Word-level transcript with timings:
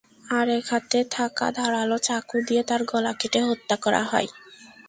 আরেক 0.31 0.63
হাতে 0.71 0.99
থাকা 1.11 1.47
ধারালো 1.51 1.97
চাকু 2.07 2.37
দিয়ে 2.47 2.61
তার 2.63 2.81
গলা 2.83 3.13
কেটে 3.13 3.39
হত্যা 3.47 3.75
করা 3.83 4.03
হয়। 4.03 4.29